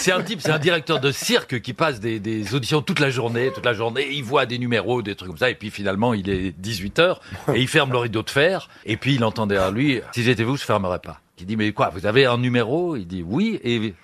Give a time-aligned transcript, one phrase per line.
[0.00, 3.10] C'est un type, c'est un directeur de cirque qui passe des, des auditions toute la
[3.10, 4.08] journée, toute la journée.
[4.12, 7.18] Il voit des numéros, des trucs comme ça, et puis finalement, il est 18 h
[7.54, 8.70] et il ferme le rideau de fer.
[8.86, 11.20] Et puis il entend derrière lui Si j'étais vous, je fermerais pas.
[11.38, 12.96] Il dit Mais quoi Vous avez un numéro?
[12.96, 13.60] Il dit Oui.
[13.62, 13.94] Et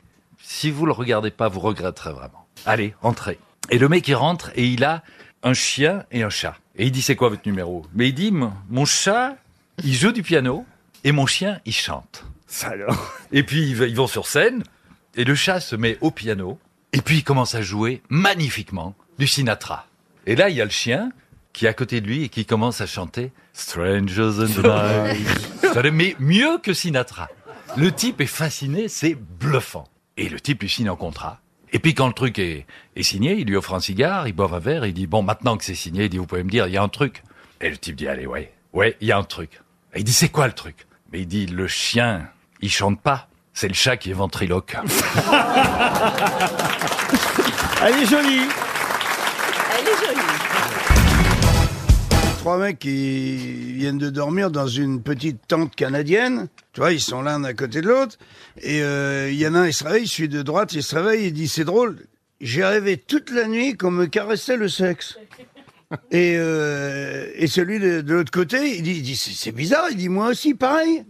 [0.43, 2.47] si vous le regardez pas, vous regretterez vraiment.
[2.67, 3.39] Allez, entrez.
[3.71, 5.03] Et le mec il rentre et il a
[5.43, 6.57] un chien et un chat.
[6.77, 7.87] Et il dit C'est quoi votre numéro?
[7.95, 9.39] Mais il dit Mon chat,
[9.83, 10.67] il joue du piano
[11.05, 12.27] et mon chien, il chante.
[12.47, 13.15] Ça alors.
[13.33, 14.63] Et puis ils vont sur scène
[15.17, 16.59] et le chat se met au piano
[16.93, 19.87] et puis il commence à jouer magnifiquement du Sinatra.
[20.27, 21.11] Et là, il y a le chien
[21.53, 25.93] qui est à côté de lui et qui commence à chanter Strangers in the Night.
[25.93, 27.29] Mais mieux que Sinatra.
[27.77, 29.89] Le type est fasciné, c'est bluffant.
[30.17, 31.41] Et le type lui signe un contrat.
[31.73, 34.51] Et puis quand le truc est, est signé, il lui offre un cigare, il boit
[34.53, 36.67] un verre, il dit bon maintenant que c'est signé, il dit vous pouvez me dire
[36.67, 37.23] il y a un truc.
[37.61, 39.61] Et le type dit allez ouais ouais il y a un truc.
[39.95, 40.87] Et il dit c'est quoi le truc?
[41.13, 42.29] Mais il dit le chien
[42.61, 44.77] il chante pas, c'est le chat qui est ventriloque.
[47.83, 48.43] Elle est jolie.
[49.73, 50.21] Elle est jolie.
[52.39, 56.49] Trois mecs qui viennent de dormir dans une petite tente canadienne.
[56.75, 58.19] Tu vois, ils sont l'un à côté de l'autre.
[58.61, 60.95] Et euh, il y en a un, il se réveille, celui de droite, il se
[60.95, 61.97] réveille, il dit, c'est drôle,
[62.43, 65.19] j'ai rêvé toute la nuit qu'on me caressait le sexe.
[66.11, 69.87] Et, euh, et celui de, de l'autre côté, il dit, il dit c'est c'est bizarre,
[69.91, 71.07] il dit, moi aussi, pareil.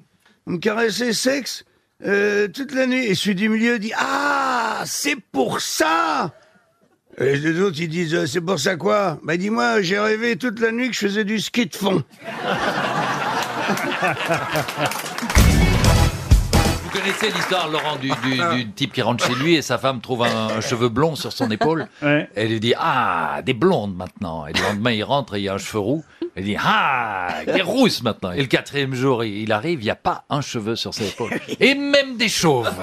[0.47, 1.65] On me caressait le sexe
[2.05, 3.05] euh, toute la nuit.
[3.05, 6.35] Et celui du milieu dit, ah, c'est pour ça
[7.19, 9.19] et les autres, ils disent, c'est pour ça quoi?
[9.23, 12.05] Bah dis-moi, j'ai rêvé toute la nuit que je faisais du ski de fond.
[16.97, 20.01] Vous connaissez l'histoire, Laurent, du, du- du type qui rentre chez lui et sa femme
[20.01, 21.89] trouve un, un cheveu blond sur son épaule.
[22.03, 22.29] Ouais.
[22.37, 24.47] Elle lui dit Ah, des blondes maintenant.
[24.47, 26.05] Et le lendemain, il rentre et il y a un cheveu roux.
[26.35, 28.33] Elle dit Ah, des rousses maintenant.
[28.33, 31.09] Et le quatrième jour, il il arrive, il n'y a pas un cheveu sur ses
[31.09, 31.39] épaules.
[31.61, 32.71] Et même des chauves.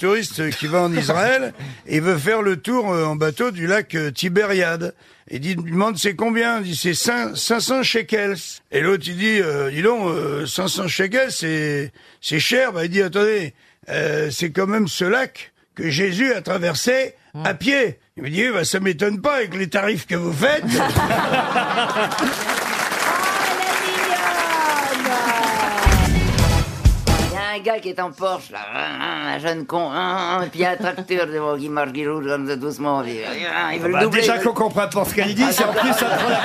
[0.00, 1.52] touriste qui va en Israël
[1.86, 4.94] et veut faire le tour euh, en bateau du lac euh, Tibériade.
[5.28, 6.58] Et dit, demande c'est combien?
[6.58, 8.36] Il dit c'est cin- 500 shekels.
[8.72, 12.72] Et l'autre il dit, euh, dis donc, euh, 500 shekels c'est c'est cher.
[12.72, 13.54] Bah, il dit attendez,
[13.90, 17.98] euh, c'est quand même ce lac que Jésus a traversé à pied.
[18.16, 20.64] Il me dit bah, ça m'étonne pas avec les tarifs que vous faites.
[27.60, 28.58] gars qui est en Porsche, là,
[29.34, 29.90] un jeune con,
[30.42, 33.02] et puis il y a un tracteur devant qui marche, qui roule comme ça doucement.
[33.04, 34.20] Il veut le Bah, doubler.
[34.20, 36.00] déjà il qu'on comprend pas ce qu'elle dit, c'est en plus un paysan.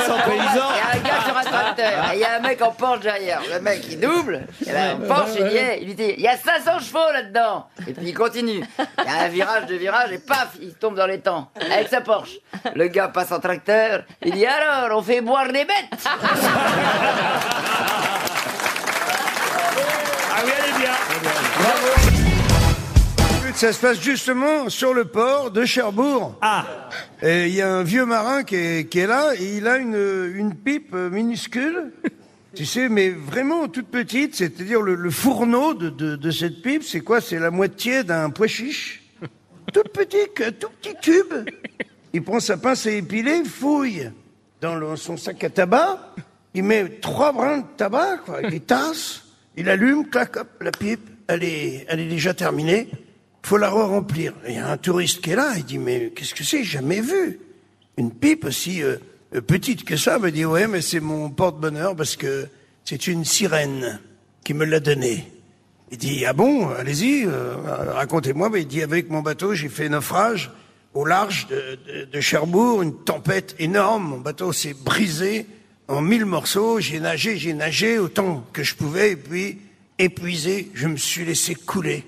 [0.06, 2.72] Il y a un gars sur un tracteur, et il y a un mec en
[2.72, 3.42] Porsche derrière.
[3.52, 6.24] Le mec, il double, et là, en Porsche, il dit, hey, il lui dit, il
[6.24, 7.68] y a 500 chevaux là-dedans.
[7.88, 8.64] Et puis il continue.
[8.80, 11.88] Il y a un virage, deux virages, et paf, il tombe dans les temps, avec
[11.90, 12.38] sa Porsche.
[12.76, 16.08] Le gars passe en tracteur, il dit, alors, on fait boire des bêtes.
[23.56, 26.38] Ça se passe justement sur le port de Cherbourg.
[26.42, 26.90] Ah,
[27.24, 29.78] Et il y a un vieux marin qui est, qui est là et il a
[29.78, 31.94] une, une pipe euh, minuscule,
[32.56, 36.84] tu sais, mais vraiment toute petite, c'est-à-dire le, le fourneau de, de, de cette pipe,
[36.84, 37.22] c'est quoi?
[37.22, 39.02] C'est la moitié d'un pois chiche.
[39.74, 40.18] Tout petit,
[40.60, 41.50] tout petit cube.
[42.14, 44.12] Il prend sa pince à épiler, il fouille
[44.62, 46.14] dans le- son sac à tabac,
[46.54, 49.24] il met trois brins de tabac, quoi, il les tasse,
[49.58, 52.90] il allume, clac, hop, la pipe, elle est, elle est déjà terminée,
[53.46, 54.34] faut la re-remplir.
[54.48, 56.64] Il y a un touriste qui est là, il dit, mais qu'est-ce que c'est?
[56.64, 57.40] Jamais vu.
[57.98, 58.98] Une pipe aussi euh,
[59.36, 62.48] euh, petite que ça, me dit, ouais, mais c'est mon porte-bonheur parce que
[62.84, 64.00] c'est une sirène
[64.44, 65.32] qui me l'a donnée.
[65.92, 67.56] Il dit, ah bon, allez-y, euh,
[67.94, 68.50] racontez-moi.
[68.50, 70.52] Mais il dit, avec mon bateau, j'ai fait naufrage
[70.94, 74.10] au large de, de- de Cherbourg, une tempête énorme.
[74.10, 75.46] Mon bateau s'est brisé
[75.88, 76.80] en mille morceaux.
[76.80, 79.12] J'ai nagé, j'ai nagé autant que je pouvais.
[79.12, 79.60] Et puis,
[80.00, 82.04] épuisé, je me suis laissé couler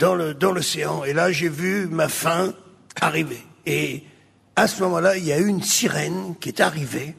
[0.00, 1.04] dans le dans l'océan.
[1.04, 2.52] Et là, j'ai vu ma fin
[3.00, 3.40] arriver.
[3.66, 4.02] Et
[4.56, 7.14] à ce moment-là, il y a eu une sirène qui est arrivée,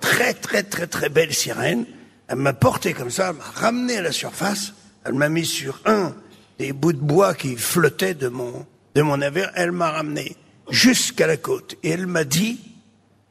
[0.00, 1.86] très très très très belle sirène.
[2.28, 4.74] Elle m'a porté comme ça, elle m'a ramené à la surface.
[5.04, 6.14] Elle m'a mis sur un
[6.58, 9.50] des bouts de bois qui flottaient de mon de mon navire.
[9.56, 10.36] Elle m'a ramené
[10.70, 12.60] jusqu'à la côte et elle m'a dit,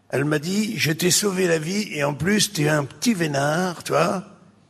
[0.09, 3.13] elle m'a dit, je t'ai sauvé la vie et en plus tu es un petit
[3.13, 4.23] vénard, toi,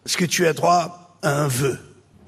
[0.03, 1.79] parce que tu as droit à un vœu.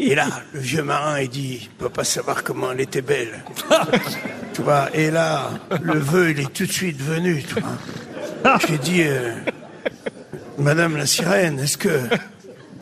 [0.03, 3.43] Et là, le vieux marin, il dit, il peut pas savoir comment elle était belle.
[4.53, 5.51] tu vois, et là,
[5.83, 8.57] le vœu, il est tout de suite venu, tu vois.
[8.67, 9.35] J'ai dit, euh,
[10.57, 11.99] Madame la sirène, est-ce que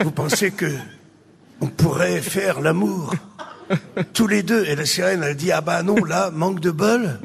[0.00, 0.72] vous pensez que
[1.60, 3.14] on pourrait faire l'amour?
[4.14, 7.20] Tous les deux Et la sirène, elle dit, ah bah non, là, manque de bol.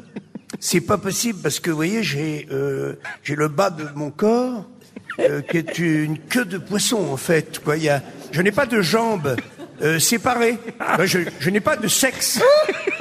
[0.60, 2.96] C'est pas possible parce que, vous voyez, j'ai euh,
[3.30, 4.66] le bas de mon corps
[5.22, 7.64] euh, qui est une queue de poisson, en fait.
[7.64, 7.78] Quoi.
[7.78, 8.04] Y a,
[8.34, 9.38] je n'ai pas de jambes
[9.82, 10.58] euh, séparées.
[10.98, 12.40] Ben, je je n'ai pas de sexe.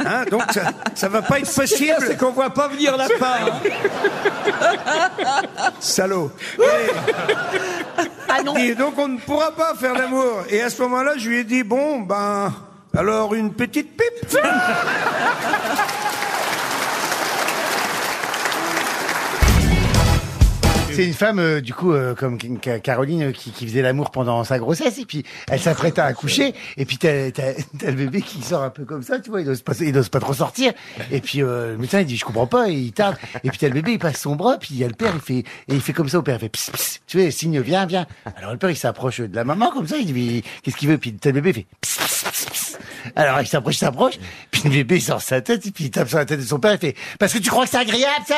[0.07, 1.95] Hein, donc ça, ça va pas être possible.
[2.01, 3.63] C'est qu'on voit pas venir la part.
[5.81, 6.33] Salaud.
[8.59, 10.43] Et donc on ne pourra pas faire l'amour.
[10.51, 12.53] Et à ce moment-là, je lui ai dit bon ben
[12.95, 14.37] alors une petite pipe.
[20.95, 24.45] C'est une femme, euh, du coup, euh, comme Ca- Caroline, qui, qui faisait l'amour pendant
[24.45, 27.53] sa grossesse, et puis elle s'apprêtait à accoucher, et puis t'as, t'as,
[27.83, 30.21] le bébé qui sort un peu comme ça, tu vois, il n'ose pas, il pas
[30.21, 30.73] trop sortir,
[31.11, 33.59] et puis euh, le médecin il dit je comprends pas, et il tarde, et puis
[33.59, 35.39] t'as le bébé, il passe son bras, puis il y a le père, il fait,
[35.69, 37.87] et il fait comme ça au père, il fait pss, pss, tu vois, signe viens,
[37.87, 38.07] viens.
[38.37, 40.99] Alors le père il s'approche de la maman comme ça, il dit qu'est-ce qu'il veut,
[40.99, 42.79] puis t'as le bébé, il fait pss, pss.
[43.17, 44.15] Alors il s'approche, il s'approche,
[44.51, 46.59] puis le bébé sort sa tête, et puis il tape sur la tête de son
[46.59, 48.35] père, il fait parce que tu crois que c'est agréable ça?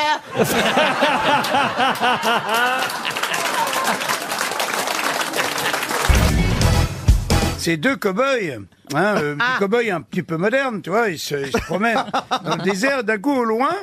[7.57, 8.61] C'est deux cow-boys,
[8.93, 12.05] hein, euh, des cow-boys un petit peu modernes, tu vois, ils se, ils se promènent
[12.45, 13.03] dans le désert.
[13.03, 13.75] D'un coup, au loin,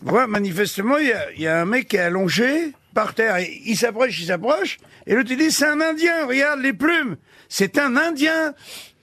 [0.00, 3.36] vois, manifestement, il y a, il y a un mec qui est allongé par terre.
[3.36, 6.26] Et il s'approche, il s'approche, et l'autre il dit c'est un Indien.
[6.26, 7.16] Regarde les plumes.
[7.48, 8.54] C'est un Indien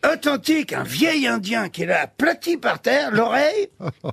[0.05, 3.69] authentique, un vieil Indien qui est aplati par terre, l'oreille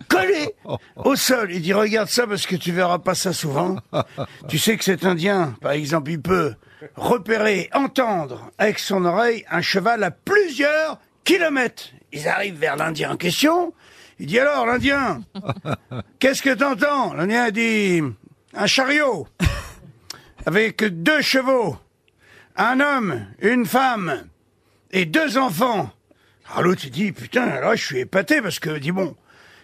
[0.08, 0.54] collée
[0.96, 1.52] au sol.
[1.52, 3.76] Il dit regarde ça parce que tu verras pas ça souvent.
[4.48, 6.54] Tu sais que cet Indien, par exemple, il peut
[6.96, 11.90] repérer, entendre avec son oreille un cheval à plusieurs kilomètres.
[12.12, 13.72] Ils arrivent vers l'Indien en question.
[14.18, 15.22] Il dit alors l'Indien,
[16.18, 17.12] qu'est-ce que t'entends?
[17.14, 18.02] L'Indien dit
[18.54, 19.26] un chariot
[20.46, 21.76] avec deux chevaux,
[22.56, 24.24] un homme, une femme
[24.90, 25.90] et deux enfants.
[26.50, 29.16] Alors l'autre il dit putain alors je suis épaté parce que dit bon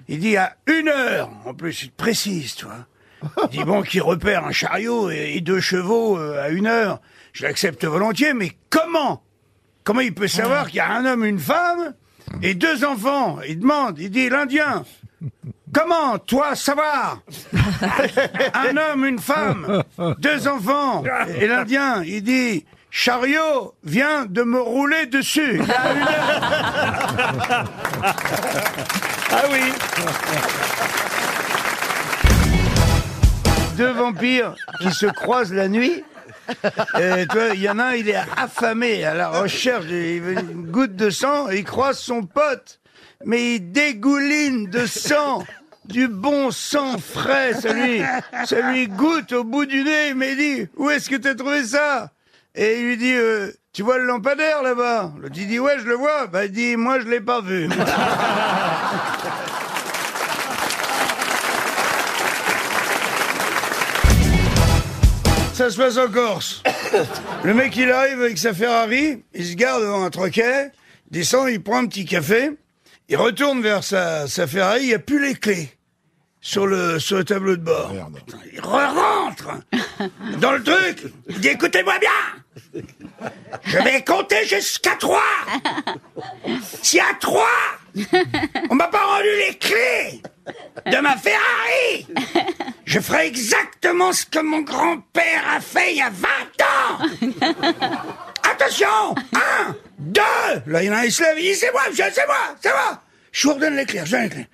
[0.08, 2.86] il dit à une heure en plus il te précise tu vois.
[3.44, 7.00] Il dit bon qu'il repère un chariot et, et deux chevaux euh, à une heure
[7.32, 9.22] je l'accepte volontiers mais comment?
[9.84, 11.94] Comment il peut savoir qu'il y a un homme une femme
[12.42, 13.38] et deux enfants?
[13.48, 14.84] Il demande il dit l'Indien
[15.72, 17.22] Comment, toi, savoir
[18.54, 19.82] Un homme, une femme,
[20.18, 21.02] deux enfants.
[21.38, 25.58] Et l'Indien, il dit, chariot vient de me rouler dessus.
[25.60, 27.64] Il y a une heure.
[29.32, 29.72] Ah oui.
[33.76, 36.04] Deux vampires qui se croisent la nuit.
[37.00, 40.66] Et tu vois, il y en a un, il est affamé à la recherche d'une
[40.70, 42.78] goutte de sang et il croise son pote.
[43.24, 45.44] Mais il dégouline de sang,
[45.86, 47.54] du bon sang frais.
[47.54, 48.02] Ça lui,
[48.44, 50.12] ça lui goûte au bout du nez.
[50.14, 52.10] Mais il dit, où est-ce que t'as trouvé ça?
[52.54, 55.12] Et il lui dit, euh, tu vois le lampadaire là-bas?
[55.18, 56.26] L'autre il dit, ouais, je le vois.
[56.26, 57.68] Bah, il dit, moi, je l'ai pas vu.
[65.54, 66.62] Ça se passe en Corse.
[67.44, 70.72] Le mec, il arrive avec sa Ferrari, il se garde devant un troquet,
[71.10, 72.52] descend, il prend un petit café,
[73.08, 75.68] il retourne vers sa, sa Ferrari, il n'y a plus les clés
[76.42, 77.92] sur le, sur le tableau de bord.
[78.52, 79.48] Il re-rentre
[80.38, 81.04] dans le truc.
[81.28, 82.82] Il dit, écoutez-moi bien.
[83.64, 85.22] Je vais compter jusqu'à trois.
[86.82, 87.46] S'il y a trois,
[88.68, 90.20] on m'a pas rendu les clés
[90.86, 92.06] de ma Ferrari.
[92.84, 96.28] Je ferai exactement ce que mon grand-père a fait il y a 20
[96.64, 97.52] ans.
[98.42, 100.20] Attention Un, deux
[100.66, 102.26] Là, il y en a un, il se lève, il dit, c'est moi, monsieur, c'est
[102.26, 104.48] moi, c'est moi Je vous redonne les clés, je vous donne les clés.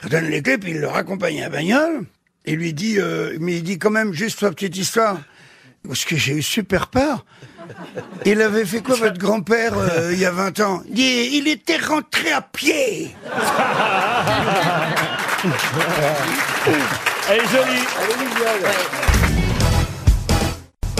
[0.00, 2.04] Il redonne les clés, puis il le raccompagne à la bagnole,
[2.44, 5.18] et lui dit, euh, mais il dit quand même, juste sa petite histoire,
[5.86, 7.24] parce que j'ai eu super peur.
[8.24, 10.82] Il avait fait quoi, votre grand-père, euh, il y a 20 ans?
[10.88, 13.14] Il, dit, il était rentré à pied
[17.30, 17.84] Elle est jolie.
[18.62, 19.17] Ouais.